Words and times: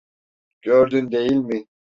Gördün, 0.61 1.11
değil 1.11 1.31
mi? 1.35 1.65